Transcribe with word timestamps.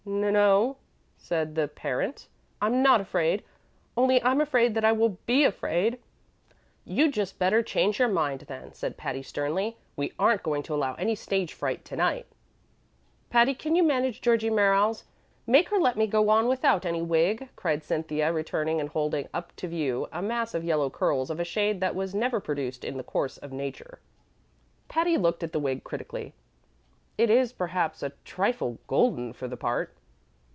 "N 0.03 0.33
no," 0.33 0.77
said 1.15 1.53
the 1.53 1.67
Parent; 1.67 2.27
"I'm 2.59 2.81
not 2.81 3.01
afraid, 3.01 3.43
only 3.95 4.21
I'm 4.23 4.41
afraid 4.41 4.73
that 4.73 4.83
I 4.83 4.91
will 4.91 5.17
be 5.27 5.43
afraid." 5.43 5.99
"You'd 6.85 7.13
just 7.13 7.37
better 7.37 7.61
change 7.61 7.99
your 7.99 8.07
mind, 8.07 8.41
then," 8.41 8.73
said 8.73 8.97
Patty, 8.97 9.21
sternly. 9.21 9.77
"We 9.95 10.13
aren't 10.17 10.41
going 10.41 10.63
to 10.63 10.73
allow 10.73 10.95
any 10.95 11.13
stage 11.13 11.53
fright 11.53 11.85
to 11.85 11.95
night." 11.95 12.25
"Patty, 13.29 13.51
you 13.51 13.57
can 13.57 13.87
manage 13.87 14.21
Georgie 14.21 14.49
Merriles; 14.49 15.03
make 15.45 15.69
her 15.69 15.79
let 15.79 15.97
me 15.97 16.07
go 16.07 16.29
on 16.29 16.47
without 16.47 16.83
any 16.83 17.03
wig," 17.03 17.49
cried 17.55 17.83
Cynthia, 17.83 18.33
returning 18.33 18.79
and 18.79 18.89
holding 18.89 19.27
up 19.35 19.55
to 19.57 19.67
view 19.67 20.07
a 20.11 20.21
mass 20.21 20.55
of 20.55 20.63
yellow 20.63 20.89
curls 20.89 21.29
of 21.29 21.39
a 21.39 21.45
shade 21.45 21.79
that 21.81 21.93
was 21.95 22.15
never 22.15 22.39
produced 22.39 22.83
in 22.83 22.97
the 22.97 23.03
course 23.03 23.37
of 23.37 23.51
nature. 23.51 23.99
Patty 24.87 25.15
looked 25.15 25.43
at 25.43 25.51
the 25.53 25.59
wig 25.59 25.83
critically. 25.83 26.33
"It 27.17 27.29
is, 27.29 27.53
perhaps, 27.53 28.01
a 28.01 28.13
trifle 28.23 28.79
golden 28.87 29.33
for 29.33 29.47
the 29.47 29.57
part." 29.57 29.95